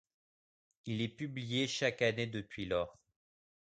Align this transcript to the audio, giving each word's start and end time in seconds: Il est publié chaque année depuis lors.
Il 0.87 0.99
est 1.03 1.09
publié 1.15 1.67
chaque 1.67 2.01
année 2.01 2.25
depuis 2.25 2.65
lors. 2.65 2.97